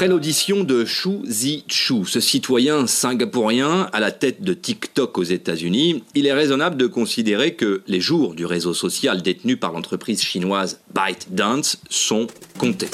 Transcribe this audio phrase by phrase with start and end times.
[0.00, 6.04] Après l'audition de Xu Zichu, ce citoyen singapourien à la tête de TikTok aux États-Unis,
[6.14, 10.80] il est raisonnable de considérer que les jours du réseau social détenu par l'entreprise chinoise
[10.94, 12.88] ByteDance sont comptés.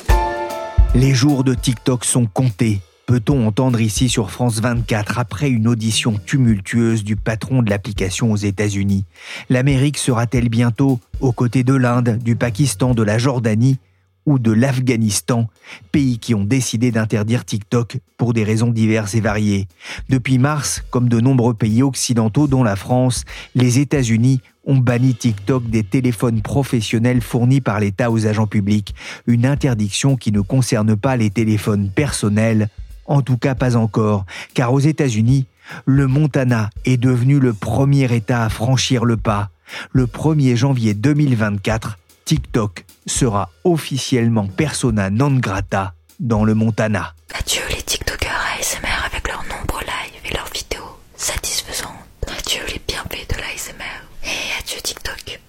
[0.97, 2.81] Les jours de TikTok sont comptés.
[3.07, 8.37] Peut-on entendre ici sur France 24 après une audition tumultueuse du patron de l'application aux
[8.37, 9.05] États-Unis?
[9.49, 13.79] L'Amérique sera-t-elle bientôt aux côtés de l'Inde, du Pakistan, de la Jordanie?
[14.27, 15.49] Ou de l'Afghanistan,
[15.93, 19.69] pays qui ont décidé d'interdire TikTok pour des raisons diverses et variées.
[20.09, 23.25] Depuis mars, comme de nombreux pays occidentaux dont la France,
[23.55, 28.95] les États-Unis ont banni TikTok des téléphones professionnels fournis par l'État aux agents publics,
[29.27, 32.69] une interdiction qui ne concerne pas les téléphones personnels,
[33.07, 35.47] en tout cas pas encore, car aux États-Unis,
[35.85, 39.51] le Montana est devenu le premier État à franchir le pas.
[39.93, 47.15] Le 1er janvier 2024, TikTok sera officiellement persona non grata dans le Montana.
[47.39, 51.91] Adieu les TikTokers ASMR avec leurs nombreux lives et leurs vidéos satisfaisantes.
[52.27, 54.03] Adieu les bienfaits de l'ASMR.
[54.25, 55.41] Et adieu TikTok,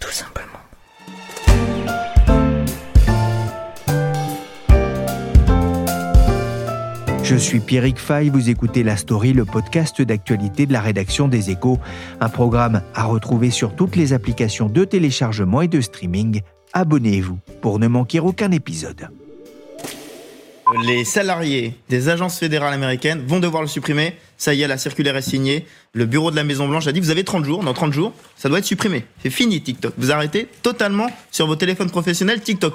[0.00, 0.58] tout simplement.
[7.24, 11.50] Je suis Pierrick Fay, vous écoutez La Story, le podcast d'actualité de la rédaction des
[11.50, 11.78] Échos,
[12.20, 16.42] un programme à retrouver sur toutes les applications de téléchargement et de streaming.
[16.76, 19.08] Abonnez-vous pour ne manquer aucun épisode.
[20.84, 24.14] Les salariés des agences fédérales américaines vont devoir le supprimer.
[24.36, 25.66] Ça y est, la circulaire est signée.
[25.92, 27.62] Le bureau de la Maison-Blanche a dit vous avez 30 jours.
[27.62, 29.04] Dans 30 jours, ça doit être supprimé.
[29.22, 29.94] C'est fini TikTok.
[29.98, 32.74] Vous arrêtez totalement sur vos téléphones professionnels TikTok.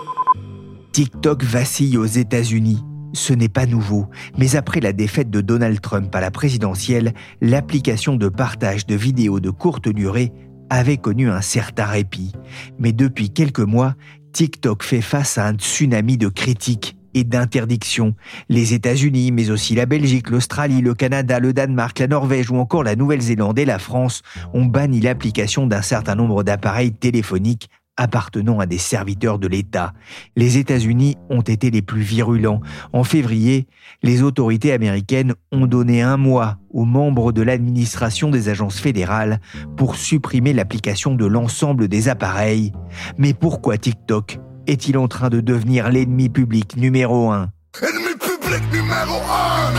[0.93, 2.81] TikTok vacille aux États-Unis.
[3.11, 4.07] Ce n'est pas nouveau,
[4.37, 9.41] mais après la défaite de Donald Trump à la présidentielle, l'application de partage de vidéos
[9.41, 10.31] de courte durée
[10.69, 12.33] avait connu un certain répit.
[12.77, 13.95] Mais depuis quelques mois,
[14.33, 18.15] TikTok fait face à un tsunami de critiques et d'interdictions.
[18.49, 22.83] Les États-Unis, mais aussi la Belgique, l'Australie, le Canada, le Danemark, la Norvège ou encore
[22.83, 24.21] la Nouvelle-Zélande et la France
[24.53, 29.93] ont banni l'application d'un certain nombre d'appareils téléphoniques appartenant à des serviteurs de l'État.
[30.35, 32.61] Les États-Unis ont été les plus virulents.
[32.93, 33.67] En février,
[34.01, 39.41] les autorités américaines ont donné un mois aux membres de l'administration des agences fédérales
[39.75, 42.71] pour supprimer l'application de l'ensemble des appareils.
[43.17, 47.51] Mais pourquoi TikTok est-il en train de devenir l'ennemi public numéro un?
[47.81, 49.73] Ennemi public numéro un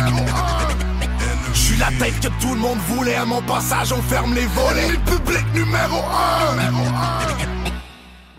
[1.55, 4.47] Je suis la tête que tout le monde voulait à mon passage, on ferme les
[4.47, 4.85] volets.
[4.85, 7.60] Ennemi public numéro un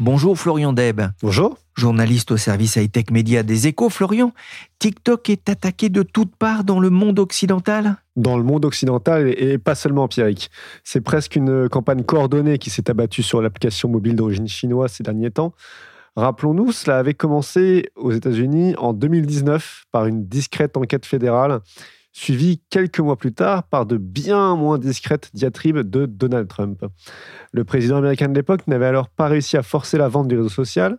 [0.01, 0.99] Bonjour Florian Deb.
[1.21, 1.59] Bonjour.
[1.75, 4.33] Journaliste au service high-tech média des échos, Florian,
[4.79, 7.97] TikTok est attaqué de toutes parts dans le monde occidental?
[8.15, 10.49] Dans le monde occidental et pas seulement empirique.
[10.83, 15.29] C'est presque une campagne coordonnée qui s'est abattue sur l'application mobile d'origine chinoise ces derniers
[15.29, 15.53] temps.
[16.15, 21.59] Rappelons-nous, cela avait commencé aux États-Unis en 2019 par une discrète enquête fédérale
[22.11, 26.85] suivi quelques mois plus tard par de bien moins discrètes diatribes de Donald Trump.
[27.51, 30.49] Le président américain de l'époque n'avait alors pas réussi à forcer la vente du réseau
[30.49, 30.97] social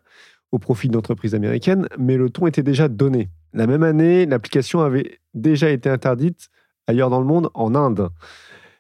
[0.51, 3.31] au profit d'entreprises américaines, mais le ton était déjà donné.
[3.55, 6.49] La même année, l'application avait déjà été interdite
[6.87, 8.11] ailleurs dans le monde, en Inde.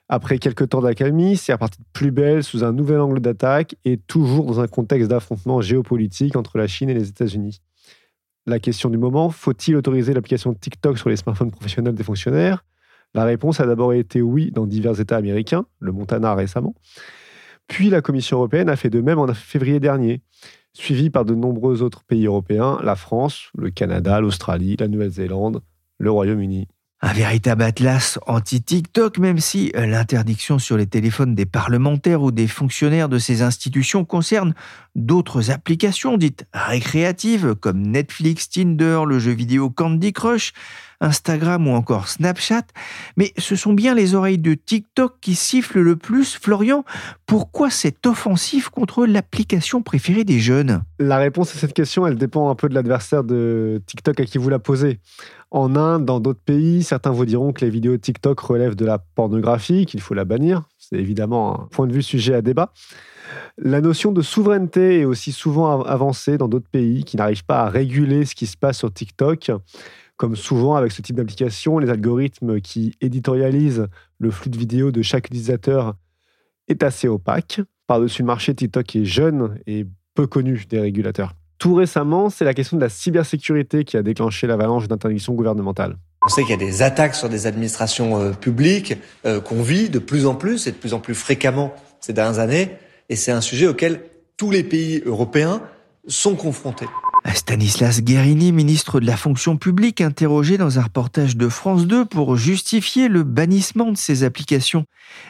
[0.08, 3.96] Après quelques temps d'accalmie, c'est reparti de plus belle sous un nouvel angle d'attaque et
[3.96, 7.60] toujours dans un contexte d'affrontement géopolitique entre la Chine et les États-Unis
[8.46, 12.64] la question du moment, faut-il autoriser l'application TikTok sur les smartphones professionnels des fonctionnaires?
[13.14, 16.74] La réponse a d'abord été oui dans divers États américains, le Montana récemment.
[17.68, 20.22] Puis la Commission européenne a fait de même en février dernier,
[20.72, 25.62] suivi par de nombreux autres pays européens, la France, le Canada, l'Australie, la Nouvelle-Zélande,
[25.98, 26.68] le Royaume-Uni.
[27.04, 32.46] Un véritable atlas anti-TikTok, même si euh, l'interdiction sur les téléphones des parlementaires ou des
[32.46, 34.54] fonctionnaires de ces institutions concerne
[34.94, 40.52] d'autres applications dites récréatives comme Netflix, Tinder, le jeu vidéo Candy Crush,
[41.02, 42.62] Instagram ou encore Snapchat.
[43.16, 46.36] Mais ce sont bien les oreilles de TikTok qui sifflent le plus.
[46.36, 46.84] Florian,
[47.26, 50.82] pourquoi cette offensive contre l'application préférée des jeunes?
[50.98, 54.38] La réponse à cette question, elle dépend un peu de l'adversaire de TikTok à qui
[54.38, 55.00] vous la posez.
[55.50, 58.98] En Inde, dans d'autres pays, certains vous diront que les vidéos TikTok relèvent de la
[58.98, 60.62] pornographie, qu'il faut la bannir.
[60.78, 62.72] C'est évidemment un point de vue sujet à débat.
[63.58, 67.68] La notion de souveraineté est aussi souvent avancée dans d'autres pays qui n'arrivent pas à
[67.68, 69.50] réguler ce qui se passe sur TikTok.
[70.22, 73.88] Comme souvent avec ce type d'application, les algorithmes qui éditorialisent
[74.20, 75.96] le flux de vidéos de chaque utilisateur
[76.68, 77.60] est assez opaque.
[77.88, 79.84] Par-dessus le marché, TikTok est jeune et
[80.14, 81.32] peu connu des régulateurs.
[81.58, 85.96] Tout récemment, c'est la question de la cybersécurité qui a déclenché l'avalanche d'interdictions gouvernementales.
[86.24, 88.94] On sait qu'il y a des attaques sur des administrations euh, publiques
[89.26, 92.38] euh, qu'on vit de plus en plus et de plus en plus fréquemment ces dernières
[92.38, 92.70] années.
[93.08, 94.02] Et c'est un sujet auquel
[94.36, 95.62] tous les pays européens
[96.06, 96.86] sont confrontés.
[97.34, 102.36] Stanislas Guérini, ministre de la fonction publique, interrogé dans un reportage de France 2 pour
[102.36, 104.84] justifier le bannissement de ces applications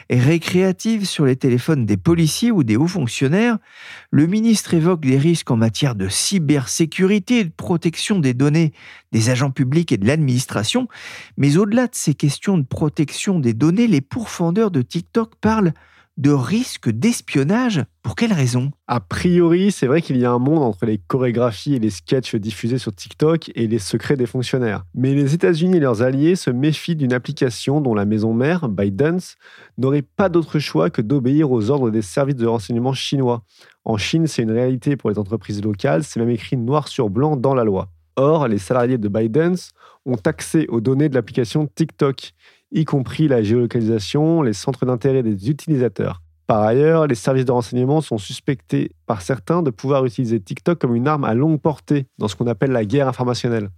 [0.09, 3.57] récréatives sur les téléphones des policiers ou des hauts fonctionnaires,
[4.11, 8.73] le ministre évoque des risques en matière de cybersécurité et de protection des données
[9.11, 10.87] des agents publics et de l'administration.
[11.37, 15.73] Mais au-delà de ces questions de protection des données, les pourfendeurs de TikTok parlent
[16.17, 17.83] de risque d'espionnage.
[18.03, 18.71] Pour quelle raison?
[18.87, 22.35] A priori, c'est vrai qu'il y a un monde entre les chorégraphies et les sketchs
[22.35, 24.83] diffusés sur TikTok et les secrets des fonctionnaires.
[24.93, 29.35] Mais les États-Unis et leurs alliés se méfient d'une application dont la maison mère, ByteDance,
[29.77, 33.43] n'aurait pas d'autre choix que d'obéir aux ordres des services de renseignement chinois.
[33.85, 37.35] En Chine, c'est une réalité pour les entreprises locales, c'est même écrit noir sur blanc
[37.35, 37.89] dans la loi.
[38.15, 39.71] Or, les salariés de ByteDance
[40.05, 42.33] ont accès aux données de l'application TikTok
[42.73, 46.21] y compris la géolocalisation, les centres d'intérêt des utilisateurs.
[46.47, 50.95] Par ailleurs, les services de renseignement sont suspectés par certains de pouvoir utiliser TikTok comme
[50.95, 53.69] une arme à longue portée dans ce qu'on appelle la guerre informationnelle,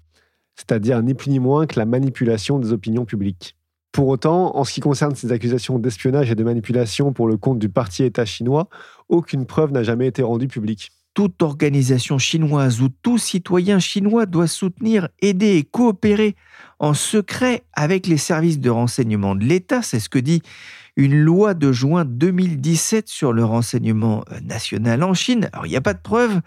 [0.56, 3.56] c'est-à-dire ni plus ni moins que la manipulation des opinions publiques.
[3.92, 7.60] Pour autant, en ce qui concerne ces accusations d'espionnage et de manipulation pour le compte
[7.60, 8.68] du parti État chinois,
[9.10, 14.48] aucune preuve n'a jamais été rendue publique toute organisation chinoise ou tout citoyen chinois doit
[14.48, 16.36] soutenir, aider et coopérer
[16.78, 19.82] en secret avec les services de renseignement de l'État.
[19.82, 20.44] C'est ce que dit
[20.98, 25.50] une loi de juin 2017 sur le renseignement euh, national en Chine.
[25.54, 26.42] Alors, il n'y a pas de preuves,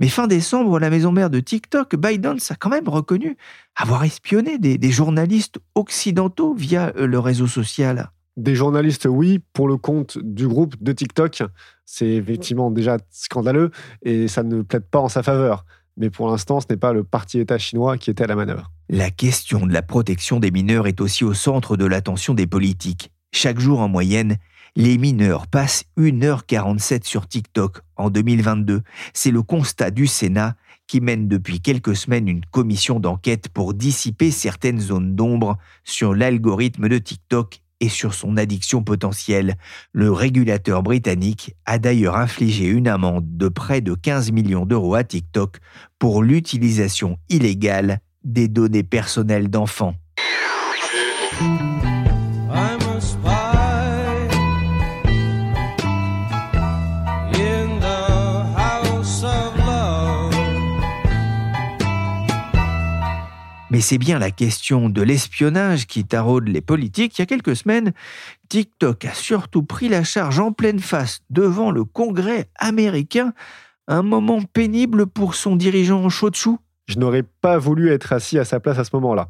[0.00, 3.36] mais fin décembre, la maison mère de TikTok, ByteDance, a quand même reconnu
[3.76, 8.10] avoir espionné des journalistes occidentaux via euh, le réseau social.
[8.38, 11.42] Des journalistes, oui, pour le compte du groupe de TikTok,
[11.84, 15.64] c'est effectivement déjà scandaleux et ça ne plaide pas en sa faveur.
[15.96, 18.70] Mais pour l'instant, ce n'est pas le parti État chinois qui était à la manœuvre.
[18.88, 23.10] La question de la protection des mineurs est aussi au centre de l'attention des politiques.
[23.32, 24.36] Chaque jour en moyenne,
[24.76, 28.82] les mineurs passent 1h47 sur TikTok en 2022.
[29.14, 30.54] C'est le constat du Sénat
[30.86, 36.88] qui mène depuis quelques semaines une commission d'enquête pour dissiper certaines zones d'ombre sur l'algorithme
[36.88, 39.56] de TikTok et sur son addiction potentielle.
[39.92, 45.04] Le régulateur britannique a d'ailleurs infligé une amende de près de 15 millions d'euros à
[45.04, 45.58] TikTok
[45.98, 49.94] pour l'utilisation illégale des données personnelles d'enfants.
[63.70, 67.18] Mais c'est bien la question de l'espionnage qui taraude les politiques.
[67.18, 67.92] Il y a quelques semaines,
[68.48, 73.34] TikTok a surtout pris la charge en pleine face devant le Congrès américain.
[73.86, 76.30] Un moment pénible pour son dirigeant chaud
[76.86, 79.28] Je n'aurais pas voulu être assis à sa place à ce moment-là.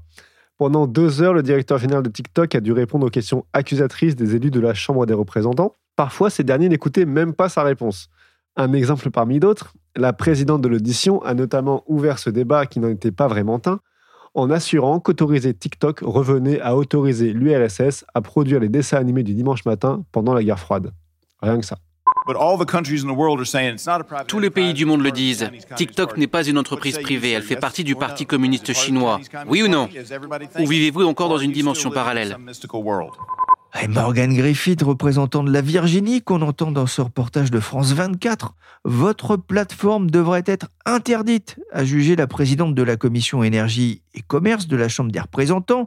[0.56, 4.36] Pendant deux heures, le directeur général de TikTok a dû répondre aux questions accusatrices des
[4.36, 5.76] élus de la Chambre des représentants.
[5.96, 8.08] Parfois, ces derniers n'écoutaient même pas sa réponse.
[8.54, 12.88] Un exemple parmi d'autres, la présidente de l'audition a notamment ouvert ce débat qui n'en
[12.88, 13.80] était pas vraiment un
[14.38, 19.64] en assurant qu'autoriser TikTok revenait à autoriser l'URSS à produire les dessins animés du dimanche
[19.64, 20.92] matin pendant la guerre froide.
[21.42, 21.78] Rien que ça.
[24.26, 25.50] Tous les pays du monde le disent.
[25.76, 29.20] TikTok n'est pas une entreprise privée, elle fait partie du Parti communiste chinois.
[29.46, 29.88] Oui ou non?
[30.58, 32.36] Ou vivez-vous encore dans une dimension parallèle?
[33.88, 39.36] Morgan Griffith, représentant de la Virginie, qu'on entend dans ce reportage de France 24, votre
[39.36, 44.76] plateforme devrait être interdite, a jugé la présidente de la commission énergie et commerce de
[44.76, 45.86] la Chambre des représentants.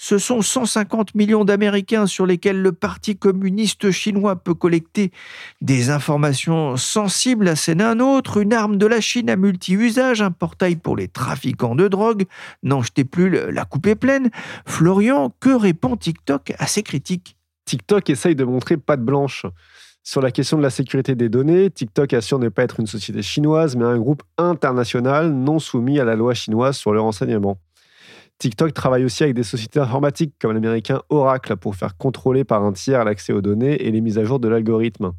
[0.00, 5.10] Ce sont 150 millions d'Américains sur lesquels le Parti communiste chinois peut collecter
[5.60, 7.56] des informations sensibles.
[7.56, 11.74] C'est un autre, une arme de la Chine à multi-usage, un portail pour les trafiquants
[11.74, 12.26] de drogue.
[12.62, 14.30] N'en jetez plus, la coupe est pleine.
[14.66, 17.36] Florian, que répond TikTok à ces critiques?
[17.64, 19.46] TikTok essaye de montrer patte blanche.
[20.04, 23.20] Sur la question de la sécurité des données, TikTok assure ne pas être une société
[23.20, 27.58] chinoise, mais un groupe international non soumis à la loi chinoise sur le renseignement.
[28.38, 32.72] TikTok travaille aussi avec des sociétés informatiques comme l'américain Oracle pour faire contrôler par un
[32.72, 35.12] tiers l'accès aux données et les mises à jour de l'algorithme.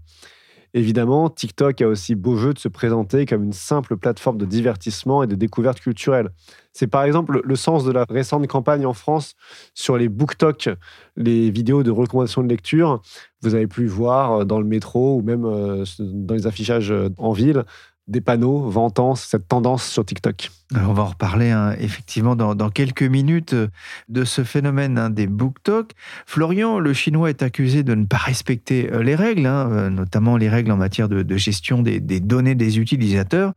[0.75, 5.23] Évidemment, TikTok a aussi beau jeu de se présenter comme une simple plateforme de divertissement
[5.23, 6.29] et de découverte culturelle.
[6.73, 9.33] C'est par exemple le sens de la récente campagne en France
[9.73, 10.69] sur les BookTok,
[11.17, 13.01] les vidéos de recommandation de lecture.
[13.41, 17.65] Vous avez pu voir dans le métro ou même euh, dans les affichages en ville
[18.09, 20.49] des panneaux vantant cette tendance sur TikTok.
[20.75, 23.67] on va en reparler hein, effectivement dans, quelques minutes euh,
[24.09, 25.91] de ce phénomène hein, des BookTok.
[26.25, 30.37] Florian, le chinois est accusé de ne pas respecter euh, les règles, hein, euh, notamment
[30.37, 33.53] les règles en matière de, gestion des, données des utilisateurs.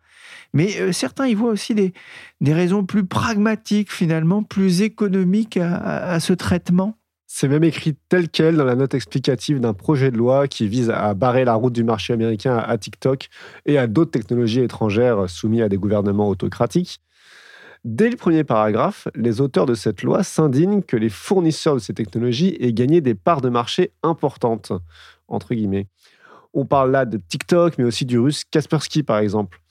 [0.53, 1.95] Mais certains y voient aussi des,
[2.43, 6.99] raisons plus pragmatiques, finalement, plus économiques à ce traitement.
[7.35, 10.91] C'est même écrit tel quel dans la note explicative d'un projet de loi qui vise
[10.91, 13.31] à barrer la route du marché américain à TikTok
[13.65, 17.01] et à d'autres technologies étrangères soumises à des gouvernements autocratiques.
[17.85, 21.95] Dès le premier paragraphe, les auteurs de cette loi s'indignent que les fournisseurs de ces
[21.95, 24.71] technologies aient gagné des parts de marché importantes.
[25.27, 29.62] On parle là de TikTok, mais aussi du russe Kaspersky, par exemple.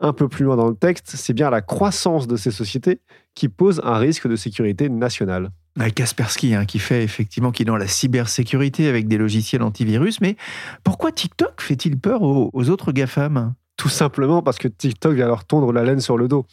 [0.00, 3.00] Un peu plus loin dans le texte, c'est bien la croissance de ces sociétés
[3.34, 5.50] qui pose un risque de sécurité nationale.
[5.94, 10.20] Kaspersky, hein, qui fait effectivement, qui est dans la cybersécurité avec des logiciels antivirus.
[10.20, 10.36] Mais
[10.82, 13.54] pourquoi TikTok fait-il peur aux, autres GAFAM?
[13.76, 16.46] Tout simplement parce que TikTok vient leur tondre la laine sur le dos.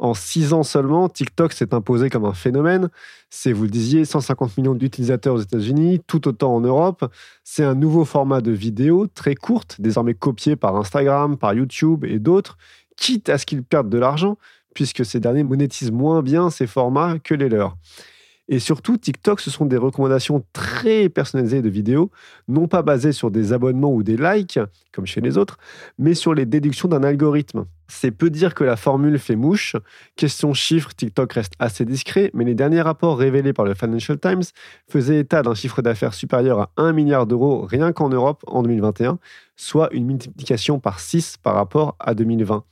[0.00, 2.88] En six ans seulement, TikTok s'est imposé comme un phénomène.
[3.30, 7.08] C'est, vous le disiez, 150 millions d'utilisateurs aux États-Unis, tout autant en Europe.
[7.44, 12.18] C'est un nouveau format de vidéo très courte, désormais copié par Instagram, par YouTube et
[12.18, 12.58] d'autres,
[12.96, 14.38] quitte à ce qu'ils perdent de l'argent,
[14.74, 17.76] puisque ces derniers monétisent moins bien ces formats que les leurs.
[18.48, 22.10] Et surtout, TikTok, ce sont des recommandations très personnalisées de vidéos,
[22.48, 24.58] non pas basées sur des abonnements ou des likes,
[24.92, 25.58] comme chez les autres,
[25.96, 27.66] mais sur les déductions d'un algorithme.
[27.86, 29.76] C'est peu dire que la formule fait mouche.
[30.16, 34.42] Question chiffre, TikTok reste assez discret, mais les derniers rapports révélés par le Financial Times
[34.88, 39.18] faisaient état d'un chiffre d'affaires supérieur à 1 milliard d'euros rien qu'en Europe en 2021,
[39.56, 42.64] soit une multiplication par 6 par rapport à 2020.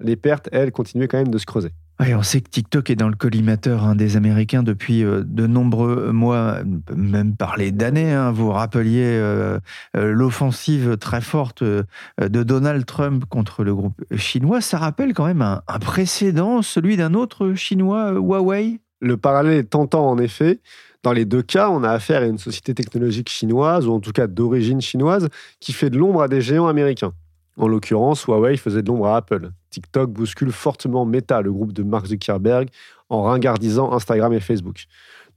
[0.00, 1.72] Les pertes, elles, continuaient quand même de se creuser
[2.14, 6.12] on sait que TikTok est dans le collimateur hein, des Américains depuis euh, de nombreux
[6.12, 6.58] mois,
[6.94, 8.12] même parler d'années.
[8.12, 8.30] Hein.
[8.32, 9.58] Vous rappeliez euh,
[9.96, 11.86] euh, l'offensive très forte de
[12.18, 14.60] Donald Trump contre le groupe chinois.
[14.60, 18.80] Ça rappelle quand même un, un précédent, celui d'un autre chinois, Huawei?
[19.00, 20.60] Le parallèle est tentant en effet.
[21.02, 24.12] Dans les deux cas, on a affaire à une société technologique chinoise, ou en tout
[24.12, 25.28] cas d'origine chinoise,
[25.60, 27.12] qui fait de l'ombre à des géants américains.
[27.58, 29.50] En l'occurrence, Huawei faisait de l'ombre à Apple.
[29.76, 32.70] TikTok bouscule fortement Meta, le groupe de Mark Zuckerberg,
[33.10, 34.86] en ringardisant Instagram et Facebook.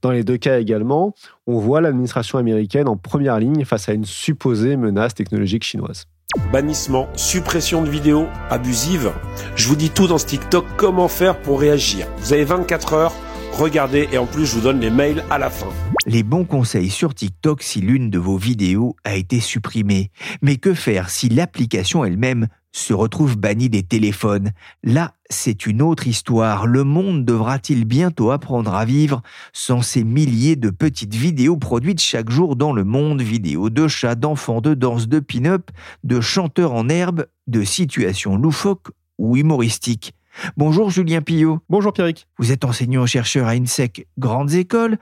[0.00, 1.14] Dans les deux cas également,
[1.46, 6.06] on voit l'administration américaine en première ligne face à une supposée menace technologique chinoise.
[6.50, 9.12] Bannissement, suppression de vidéos abusives.
[9.56, 12.06] Je vous dis tout dans ce TikTok, comment faire pour réagir.
[12.20, 13.12] Vous avez 24 heures,
[13.52, 15.68] regardez et en plus je vous donne les mails à la fin
[16.06, 20.10] les bons conseils sur TikTok si l'une de vos vidéos a été supprimée.
[20.42, 26.06] Mais que faire si l'application elle-même se retrouve bannie des téléphones Là, c'est une autre
[26.06, 26.66] histoire.
[26.66, 29.22] Le monde devra-t-il bientôt apprendre à vivre
[29.52, 33.22] sans ces milliers de petites vidéos produites chaque jour dans le monde?
[33.22, 35.70] Vidéos de chats, d'enfants, de danse, de pin-up,
[36.04, 40.14] de chanteurs en herbe, de situations loufoques ou humoristiques.
[40.56, 41.60] Bonjour Julien Pillot.
[41.68, 42.26] Bonjour Pierrick.
[42.38, 44.98] Vous êtes enseignant-chercheur à INSEC Grandes Écoles.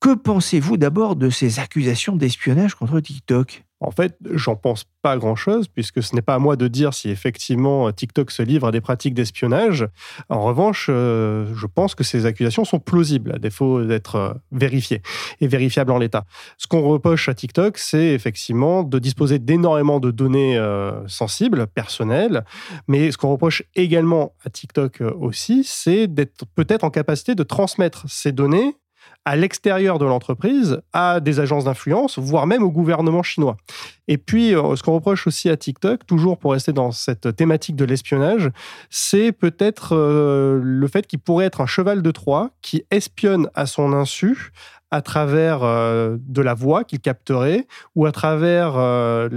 [0.00, 3.65] Que pensez-vous d'abord de ces accusations d'espionnage contre TikTok?
[3.80, 7.10] En fait, j'en pense pas grand-chose, puisque ce n'est pas à moi de dire si
[7.10, 9.86] effectivement TikTok se livre à des pratiques d'espionnage.
[10.30, 15.02] En revanche, euh, je pense que ces accusations sont plausibles, à défaut d'être euh, vérifiées
[15.40, 16.24] et vérifiables en l'état.
[16.56, 22.44] Ce qu'on reproche à TikTok, c'est effectivement de disposer d'énormément de données euh, sensibles, personnelles,
[22.88, 28.04] mais ce qu'on reproche également à TikTok aussi, c'est d'être peut-être en capacité de transmettre
[28.08, 28.76] ces données
[29.26, 33.56] à l'extérieur de l'entreprise à des agences d'influence, voire même au gouvernement chinois.
[34.06, 37.74] Et puis, euh, ce qu'on reproche aussi à TikTok, toujours pour rester dans cette thématique
[37.74, 38.52] de l'espionnage,
[38.88, 43.66] c'est peut-être euh, le fait qu'il pourrait être un cheval de Troie qui espionne à
[43.66, 44.52] son insu
[44.92, 47.66] à travers euh, de la voix qu'il capterait
[47.96, 48.74] ou à travers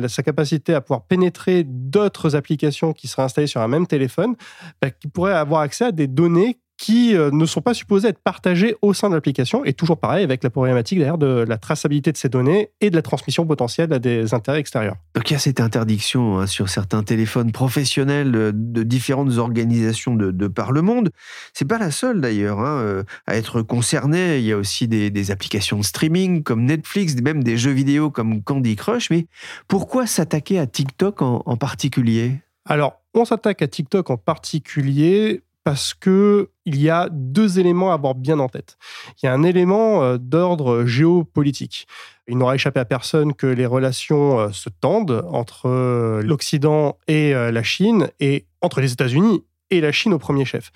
[0.08, 4.36] sa capacité à pouvoir pénétrer d'autres applications qui seraient installées sur un même téléphone,
[4.84, 8.24] bah, qui pourrait avoir accès à des données qui euh, ne sont pas supposés être
[8.24, 9.66] partagés au sein de l'application.
[9.66, 12.96] Et toujours pareil avec la problématique d'ailleurs de la traçabilité de ces données et de
[12.96, 14.96] la transmission potentielle à des intérêts extérieurs.
[15.14, 20.48] Donc il y a cette interdiction hein, sur certains téléphones professionnels de différentes organisations de,
[20.48, 21.10] par le monde.
[21.54, 24.38] C'est pas la seule d'ailleurs hein, euh, à être concernée.
[24.38, 28.42] Il y a aussi des, applications de streaming comme Netflix, même des jeux vidéo comme
[28.42, 29.10] Candy Crush.
[29.10, 29.28] Mais
[29.68, 32.40] pourquoi s'attaquer à TikTok en, en particulier?
[32.66, 37.94] Alors, on s'attaque à TikTok en particulier parce que il y a deux éléments à
[37.94, 38.76] avoir bien en tête.
[39.22, 41.86] Il y a un élément euh, d'ordre géopolitique.
[42.28, 47.34] Il n'aura échappé à personne que les relations euh, se tendent entre euh, l'Occident et
[47.34, 50.72] la Chine et entre les États-Unis et la Chine au premier chef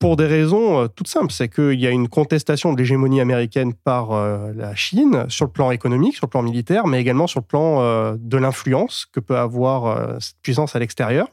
[0.00, 1.32] pour des raisons toutes simples.
[1.32, 5.70] C'est qu'il y a une contestation de l'hégémonie américaine par la Chine sur le plan
[5.70, 10.20] économique, sur le plan militaire, mais également sur le plan de l'influence que peut avoir
[10.20, 11.28] cette puissance à l'extérieur.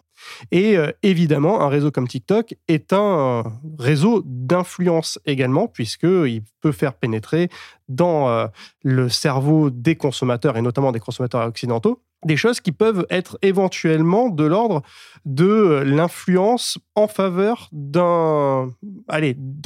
[0.51, 3.43] Et euh, évidemment, un réseau comme TikTok est un
[3.77, 7.49] réseau d'influence également, puisqu'il peut faire pénétrer
[7.87, 8.47] dans euh,
[8.83, 14.29] le cerveau des consommateurs, et notamment des consommateurs occidentaux, des choses qui peuvent être éventuellement
[14.29, 14.81] de l'ordre
[15.25, 18.67] de l'influence en faveur d'un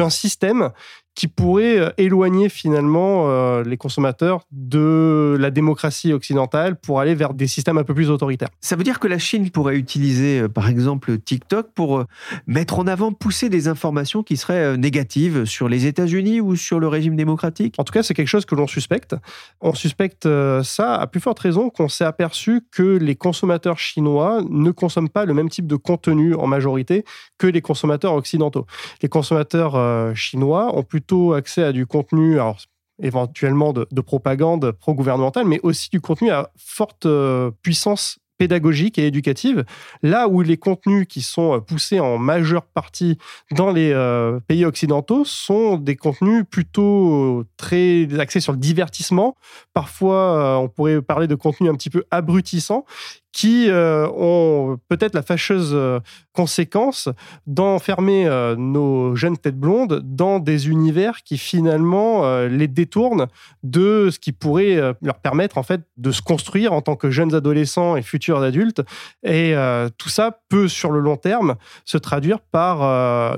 [0.09, 0.69] système
[1.15, 7.33] qui pourrait euh, éloigner finalement euh, les consommateurs de la démocratie occidentale pour aller vers
[7.33, 8.49] des systèmes un peu plus autoritaires.
[8.61, 12.05] Ça veut dire que la Chine pourrait utiliser euh, par exemple TikTok pour
[12.47, 16.87] mettre en avant, pousser des informations qui seraient négatives sur les États-Unis ou sur le
[16.87, 17.75] régime démocratique?
[17.77, 19.15] En tout cas, c'est quelque chose que l'on suspecte.
[19.61, 20.27] On suspecte
[20.63, 25.25] ça à plus forte raison qu'on s'est aperçu que les consommateurs chinois ne consomment pas
[25.25, 27.03] le même type de contenu en majorité
[27.37, 28.65] que les consommateurs occidentaux.
[29.01, 32.57] Les consommateurs chinois ont plus accès à du contenu, alors
[33.01, 39.63] éventuellement de, propagande pro-gouvernementale, mais aussi du contenu à forte euh, puissance pédagogique et éducative,
[40.01, 43.17] là où les contenus qui sont euh, poussés en majeure partie
[43.51, 49.35] dans les euh, pays occidentaux sont des contenus plutôt très axés sur le divertissement.
[49.73, 52.85] Parfois, on pourrait parler de contenus un petit peu abrutissants
[53.33, 55.99] qui euh, ont peut-être la fâcheuse euh,
[56.33, 57.09] conséquence
[57.47, 63.27] d'enfermer euh, nos jeunes têtes blondes dans des univers qui finalement les détournent
[63.63, 67.33] de ce qui pourrait leur permettre en fait de se construire en tant que jeunes
[67.33, 68.81] adolescents et futurs adultes.
[69.23, 69.55] Et
[69.97, 72.83] tout ça peut sur le long terme se traduire par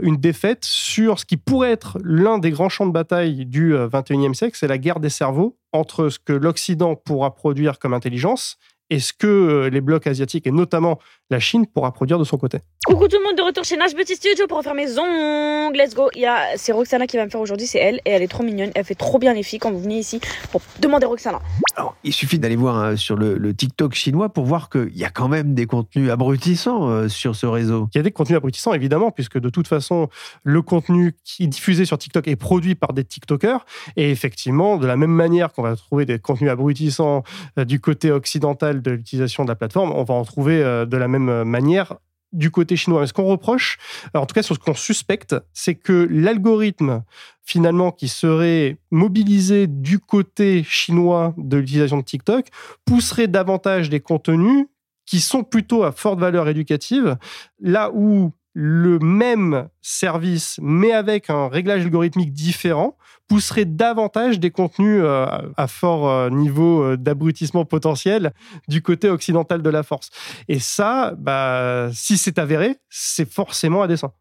[0.01, 4.33] une défaite sur ce qui pourrait être l'un des grands champs de bataille du 21e
[4.33, 8.57] siècle, c'est la guerre des cerveaux entre ce que l'Occident pourra produire comme intelligence
[8.89, 10.99] et ce que euh, les blocs asiatiques, et notamment
[11.29, 12.59] la Chine, pourra produire de son côté?
[12.85, 15.75] Coucou tout le monde, de retour chez Nash Petit Studio pour refaire mes ongles.
[15.75, 16.11] Let's go.
[16.13, 18.27] Il y a, c'est Roxana qui va me faire aujourd'hui, c'est elle, et elle est
[18.27, 18.69] trop mignonne.
[18.75, 21.41] Elle fait trop bien les filles quand vous venez ici pour demander Roxana.
[21.75, 25.09] Alors, il suffit d'aller voir hein, sur le, TikTok chinois pour voir qu'il y a
[25.09, 27.89] quand même des contenus abrutissants euh, sur ce réseau.
[27.95, 30.07] Il y a des contenus abrutissants, évidemment, puisque de toute façon,
[30.43, 33.65] le contenu qui est diffusé sur TikTok est produit par des TikTokers.
[33.95, 37.23] Et effectivement, de la même manière qu'on va trouver des contenus abrutissants
[37.57, 40.97] euh, du côté occidental de l'utilisation de la plateforme, on va en trouver euh, de
[40.97, 41.95] la même manière
[42.35, 43.07] du côté chinois.
[43.07, 43.77] ce qu'on reproche,
[44.13, 47.03] en tout cas sur ce qu'on suspecte, c'est que l'algorithme
[47.43, 52.47] finalement qui serait mobilisé du côté chinois de l'utilisation de TikTok
[52.85, 54.65] pousserait davantage des contenus
[55.05, 57.17] qui sont plutôt à forte valeur éducative,
[57.59, 65.01] là où le même service, mais avec un réglage algorithmique différent, pousserait davantage des contenus
[65.03, 65.25] euh,
[65.57, 68.33] à fort euh, niveau euh, d'abrutissement potentiel
[68.69, 70.09] du côté occidental de la force.
[70.47, 74.11] Et ça, bah, si c'est avéré, c'est forcément à dessein.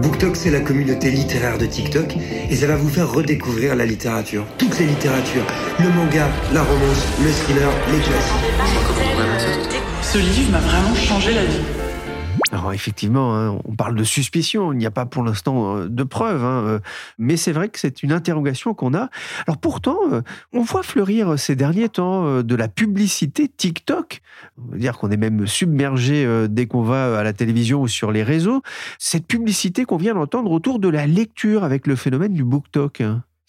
[0.00, 2.16] BookTok, c'est la communauté littéraire de TikTok
[2.48, 4.46] et ça va vous faire redécouvrir la littérature.
[4.56, 5.44] Toutes les littératures.
[5.78, 9.82] Le manga, la romance, le thriller, les classiques.
[10.00, 11.81] Ce livre m'a vraiment changé la vie.
[12.52, 16.02] Alors effectivement, hein, on parle de suspicion, il n'y a pas pour l'instant euh, de
[16.02, 16.78] preuves, hein, euh,
[17.16, 19.08] mais c'est vrai que c'est une interrogation qu'on a.
[19.46, 20.20] Alors pourtant, euh,
[20.52, 24.20] on voit fleurir ces derniers temps de la publicité TikTok.
[24.58, 28.12] On veut dire qu'on est même submergé dès qu'on va à la télévision ou sur
[28.12, 28.60] les réseaux.
[28.98, 33.02] Cette publicité qu'on vient d'entendre autour de la lecture avec le phénomène du BookTok.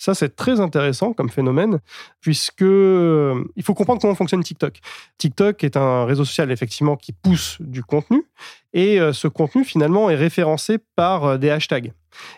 [0.04, 1.80] Ça, c'est très intéressant comme phénomène,
[2.20, 4.82] puisque il faut comprendre comment fonctionne TikTok.
[5.18, 8.26] TikTok est un réseau social, effectivement, qui pousse du contenu,
[8.74, 11.94] et euh, ce contenu, finalement, est référencé par euh, des hashtags.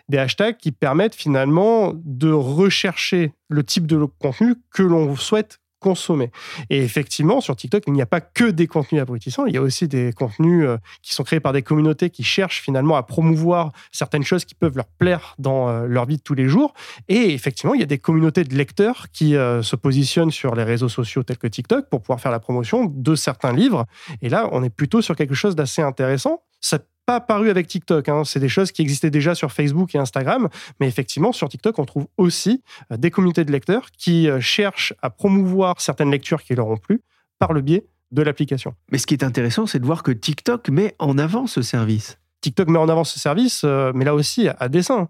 [0.10, 6.32] Des hashtags qui permettent, finalement, de rechercher le type de contenu que l'on souhaite consommer.
[6.72, 9.62] Et effectivement, sur TikTok, il n'y a pas que des contenus abrutissants, il y a
[9.62, 13.72] aussi des contenus euh, qui sont créés par des communautés qui cherchent finalement à promouvoir
[13.92, 16.74] certaines choses qui peuvent leur plaire dans leur vie de tous les jours.
[17.08, 20.90] Et effectivement, il y a des communautés de lecteurs qui se positionnent sur les réseaux
[20.90, 23.86] sociaux tels que TikTok pour pouvoir faire la promotion de certains livres.
[24.22, 26.42] Et là, on est plutôt sur quelque chose d'assez intéressant.
[26.66, 28.10] Ça pas apparu avec TikTok.
[28.10, 28.24] Hein.
[28.26, 30.50] C'est des choses qui existaient déjà sur Facebook et Instagram.
[30.80, 34.94] Mais effectivement, sur TikTok, on trouve aussi euh, des communautés de lecteurs qui euh, cherchent
[35.04, 37.02] à promouvoir certaines lectures qui leur ont plu
[37.38, 38.74] par le biais de l'application.
[38.92, 42.18] Mais ce qui est intéressant, c'est de voir que TikTok met en avant ce service.
[42.42, 45.10] TikTok met en avant ce service, euh, mais là aussi à dessein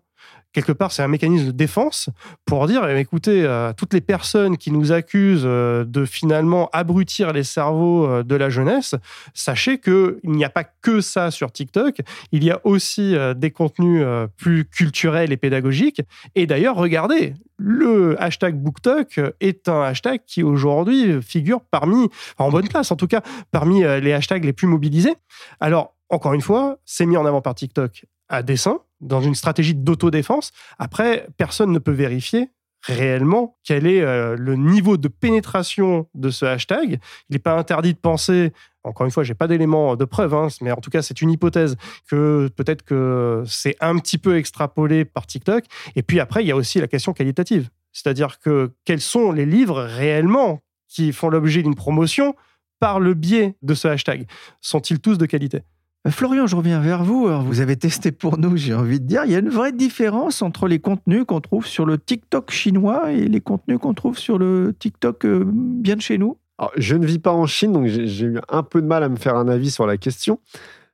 [0.55, 2.09] quelque part, c'est un mécanisme de défense
[2.45, 7.33] pour dire, eh, écoutez, euh, toutes les personnes qui nous accusent euh, de finalement abrutir
[7.33, 8.95] les cerveaux euh, de la jeunesse,
[9.33, 11.97] sachez qu'il n'y a pas que ça sur TikTok,
[12.31, 14.05] il y a aussi des contenus
[14.38, 16.01] plus culturels et pédagogiques.
[16.35, 22.67] Et d'ailleurs, regardez, le hashtag BookTok est un hashtag qui aujourd'hui figure parmi, en bonne
[22.67, 25.15] place en tout cas, parmi les hashtags les plus mobilisés.
[25.59, 29.75] Alors, encore une fois, c'est mis en avant par TikTok à dessein, dans une stratégie
[29.75, 30.51] d'autodéfense.
[30.79, 32.49] Après, personne ne peut vérifier
[32.88, 36.99] réellement quel est euh, le niveau de pénétration de ce hashtag.
[37.29, 40.47] Il n'est pas interdit de penser, encore une fois, j'ai pas d'éléments de preuve, hein,
[40.61, 41.77] mais en tout cas, c'est une hypothèse
[42.09, 45.65] que peut-être que c'est un petit peu extrapolé par TikTok.
[45.95, 47.69] Et puis après, il y a aussi la question qualitative.
[47.91, 52.35] C'est-à-dire que quels sont les livres réellement qui font l'objet d'une promotion
[52.79, 54.27] par le biais de ce hashtag?
[54.61, 55.63] Sont-ils tous de qualité?
[56.10, 57.28] Florian, je reviens vers vous.
[57.44, 59.24] vous avez testé pour nous, j'ai envie de dire.
[59.26, 63.12] Il y a une vraie différence entre les contenus qu'on trouve sur le TikTok chinois
[63.12, 66.38] et les contenus qu'on trouve sur le TikTok euh, bien de chez nous
[66.78, 69.15] Je ne vis pas en Chine, donc j'ai eu un peu de mal à me
[69.15, 70.39] faire un avis sur la question.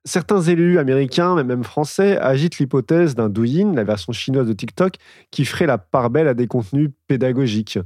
[0.06, 4.96] Certains élus américains, mais même français, agitent l'hypothèse d'un Douyin, la version chinoise de TikTok,
[5.30, 7.80] qui ferait la part belle à des contenus pédagogiques.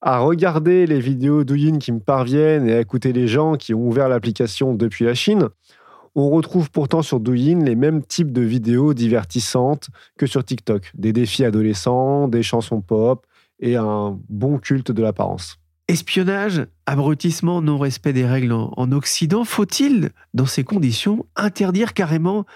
[0.00, 3.86] À regarder les vidéos Douyin qui me parviennent et à écouter les gens qui ont
[3.86, 5.48] ouvert l'application depuis la Chine,
[6.14, 10.92] on retrouve pourtant sur Douyin les mêmes types de vidéos divertissantes que sur TikTok.
[10.94, 13.26] Des défis adolescents, des chansons pop
[13.60, 15.58] et un bon culte de l'apparence.
[15.88, 22.46] Espionnage, abrutissement, non-respect des règles en, Occident, faut-il, dans ces conditions, interdire carrément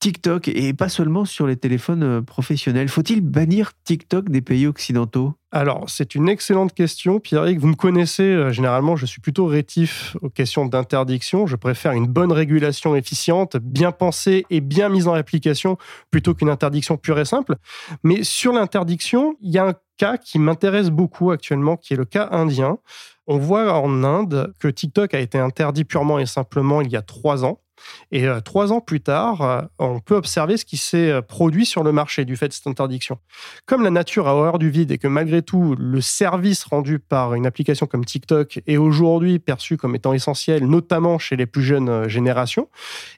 [0.00, 5.34] TikTok et pas seulement sur les téléphones euh, professionnels Faut-il bannir TikTok des pays occidentaux?
[5.50, 7.58] Alors, c'est une excellente question, Pierrick.
[7.58, 11.46] Vous me connaissez, euh, généralement, je suis plutôt rétif aux questions d'interdiction.
[11.46, 15.78] Je préfère une bonne régulation efficiente, bien pensée et bien mise en application,
[16.10, 17.56] plutôt qu'une interdiction pure et simple.
[18.04, 22.04] Mais sur l'interdiction, il y a un cas qui m'intéresse beaucoup actuellement, qui est le
[22.04, 22.78] cas indien.
[23.26, 27.02] On voit en Inde que TikTok a été interdit purement et simplement il y a
[27.02, 27.60] trois ans.
[28.10, 31.66] Et euh, trois ans plus tard, euh, on peut observer ce qui s'est euh, produit
[31.66, 33.18] sur le marché du fait de cette interdiction.
[33.66, 37.34] Comme la nature a horreur du vide et que malgré tout, le service rendu par
[37.34, 42.08] une application comme TikTok est aujourd'hui perçu comme étant essentiel, notamment chez les plus jeunes
[42.08, 42.68] générations,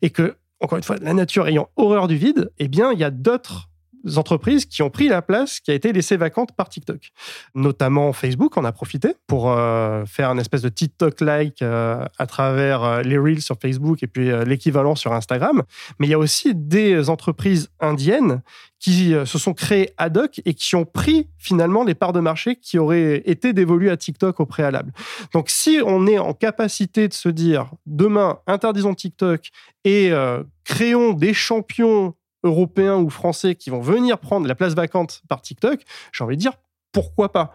[0.03, 3.05] et que, encore une fois, la nature ayant horreur du vide, eh bien, il y
[3.05, 3.70] a d'autres
[4.17, 7.11] entreprises qui ont pris la place qui a été laissée vacante par TikTok.
[7.55, 12.83] Notamment Facebook en a profité pour euh, faire une espèce de TikTok-like euh, à travers
[12.83, 15.63] euh, les Reels sur Facebook et puis l'équivalent sur Instagram.
[15.99, 18.43] Mais il y a aussi des entreprises indiennes
[18.79, 22.57] qui se sont créées ad hoc et qui ont pris finalement les parts de marché
[22.57, 24.93] qui auraient été dévolues à TikTok au préalable.
[25.35, 29.51] Donc si on est en capacité de se dire demain interdisons TikTok
[29.85, 30.13] et
[30.65, 35.81] créons des champions européens ou français qui vont venir prendre la place vacante par TikTok,
[36.13, 36.55] j'ai envie de dire
[36.93, 37.53] pourquoi pas.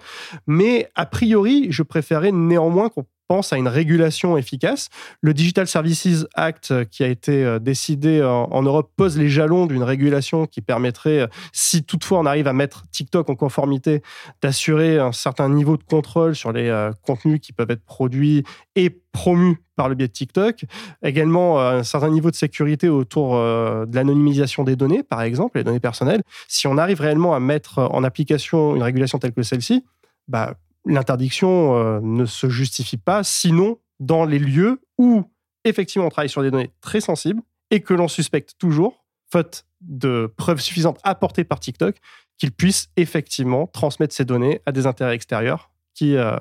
[0.47, 4.89] Mais a priori, je préférais néanmoins qu'on pense à une régulation efficace.
[5.21, 9.65] Le Digital Services Act euh, qui a été euh, décidé en, Europe pose les jalons
[9.65, 14.01] d'une régulation qui permettrait, euh, si toutefois on arrive à mettre TikTok en conformité,
[14.41, 18.43] d'assurer un certain niveau de contrôle sur les contenus qui peuvent être produits
[18.75, 20.65] et promus par le biais de TikTok.
[21.03, 25.79] Également, un certain niveau de sécurité autour de l'anonymisation des données, par exemple, les données
[25.79, 26.21] personnelles.
[26.47, 29.83] Si on arrive réellement à mettre en application une régulation telle que celle-ci,
[30.27, 35.23] bah, l'interdiction euh, ne se justifie pas, sinon dans les lieux où
[35.63, 40.31] effectivement on travaille sur des données très sensibles et que l'on suspecte toujours, faute de
[40.37, 41.95] preuves suffisantes apportées par TikTok,
[42.37, 46.35] qu'il puisse effectivement transmettre ces données à des intérêts extérieurs qui euh,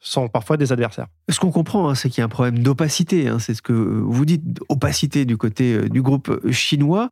[0.00, 1.08] sont parfois des adversaires.
[1.28, 3.28] Ce qu'on comprend, hein, c'est qu'il y a un problème d'opacité.
[3.28, 7.10] Hein, c'est ce que vous dites, opacité du côté euh, du groupe chinois.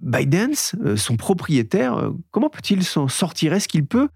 [0.00, 3.52] ByteDance, son propriétaire, comment peut-il s'en sortir?
[3.52, 4.08] Est-ce qu'il peut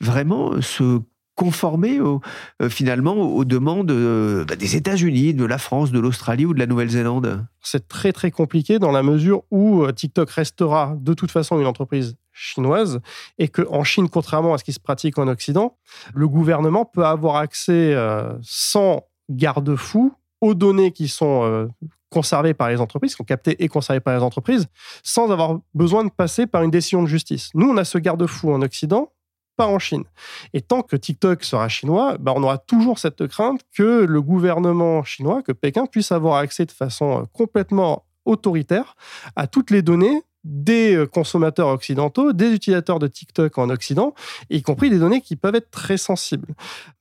[0.00, 1.00] vraiment se
[1.34, 6.54] conformer euh, finalement aux demandes euh, bah, des États-Unis, de la France, de l'Australie ou
[6.54, 11.14] de la Nouvelle-Zélande C'est très très compliqué dans la mesure où euh, TikTok restera de
[11.14, 13.00] toute façon une entreprise chinoise
[13.38, 15.76] et qu'en Chine, contrairement à ce qui se pratique en Occident,
[16.14, 17.96] le gouvernement peut avoir accès
[18.42, 21.68] sans garde-fou aux données qui sont
[22.10, 24.66] conservées par les entreprises, qui sont captées et conservées par les entreprises,
[25.02, 27.50] sans avoir besoin de passer par une décision de justice.
[27.54, 29.10] Nous, on a ce garde-fou en Occident,
[29.56, 30.04] pas en Chine.
[30.52, 35.02] Et tant que TikTok sera chinois, bah, on aura toujours cette crainte que le gouvernement
[35.04, 38.96] chinois, que Pékin puisse avoir accès de façon euh, complètement autoritaire
[39.36, 44.14] à toutes les données des euh, consommateurs occidentaux, des utilisateurs de TikTok en Occident,
[44.50, 46.54] y compris des données qui peuvent être très sensibles.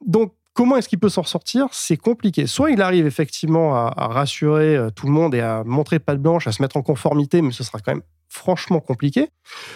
[0.05, 1.65] Donc, Comment est-ce qu'il peut s'en sortir?
[1.71, 2.45] C'est compliqué.
[2.45, 6.45] Soit il arrive effectivement à, rassurer euh, tout le monde et à montrer patte blanche,
[6.45, 9.29] à se mettre en conformité, mais ce sera quand même franchement compliqué.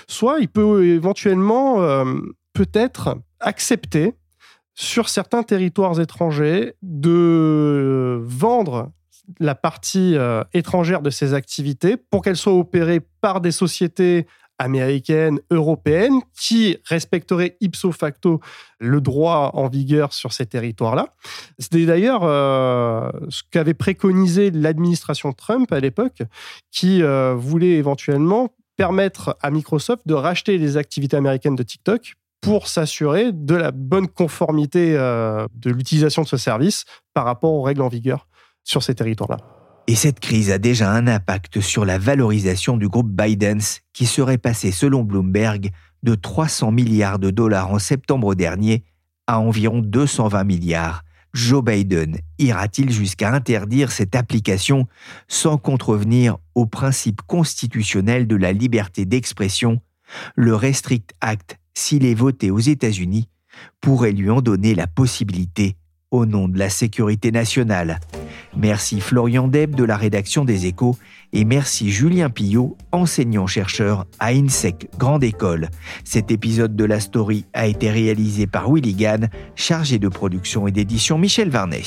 [0.07, 2.05] Soit il peut éventuellement
[2.57, 4.15] peut-être accepter
[4.73, 8.91] sur certains territoires étrangers de vendre
[9.39, 14.25] la partie euh, étrangère de ces activités pour qu'elles soient opérées par des sociétés
[14.57, 18.39] américaine, européenne, qui respecterait ipso facto
[18.79, 21.13] le droit en vigueur sur ces territoires-là.
[21.59, 26.23] C'était d'ailleurs euh, ce qu'avait préconisé l'administration Trump à l'époque,
[26.71, 32.67] qui euh, voulait éventuellement permettre à Microsoft de racheter les activités américaines de TikTok pour
[32.67, 37.81] s'assurer de la bonne conformité euh, de l'utilisation de ce service par rapport aux règles
[37.81, 38.27] en vigueur
[38.63, 39.37] sur ces territoires-là.
[39.87, 43.61] Et cette crise a déjà un impact sur la valorisation du groupe Biden,
[43.93, 45.71] qui serait passé, selon Bloomberg,
[46.03, 48.83] de 300 milliards de dollars en septembre dernier
[49.27, 51.03] à environ 220 milliards.
[51.33, 54.87] Joe Biden ira-t-il jusqu'à interdire cette application
[55.27, 59.79] sans contrevenir au principe constitutionnel de la liberté d'expression
[60.35, 63.29] Le Restrict Act, s'il est voté aux États-Unis,
[63.81, 65.75] pourrait lui en donner la possibilité
[66.09, 67.99] au nom de la sécurité nationale.
[68.55, 70.97] Merci Florian Deb de la rédaction des Échos
[71.33, 75.69] et merci Julien Pillot, enseignant-chercheur à INSEC Grande École.
[76.03, 80.71] Cet épisode de la story a été réalisé par Willy Gann, chargé de production et
[80.71, 81.83] d'édition Michel Varnet.